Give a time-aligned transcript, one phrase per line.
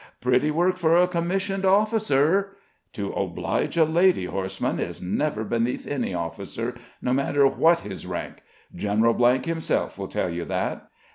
[0.19, 2.55] "Pretty work for a commissioned officer!"
[2.93, 8.37] "To oblige a lady, Horstman, is never beneath any officer, no matter what his rank.
[8.73, 10.89] General himself will tell you that!"